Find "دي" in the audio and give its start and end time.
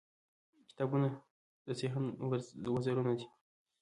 3.17-3.25